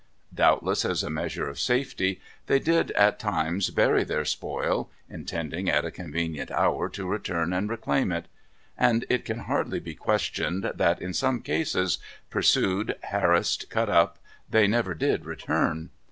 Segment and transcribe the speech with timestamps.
[0.33, 5.85] Doubtless, as a measure of safety, they did at times bury their spoil, intending at
[5.85, 8.25] a convenient hour to return and reclaim it.
[8.75, 11.99] And it can hardly be questioned that, in some cases,
[12.31, 14.17] pursued, harassed, cut up,
[14.49, 15.91] they never did return.